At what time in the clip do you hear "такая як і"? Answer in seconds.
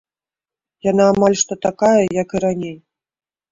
1.67-2.43